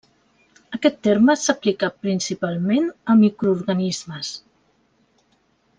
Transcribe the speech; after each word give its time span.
Aquest 0.77 0.95
terme 1.07 1.35
s'aplica 1.41 1.89
principalment 2.07 2.89
a 3.15 3.17
microorganismes. 3.23 4.33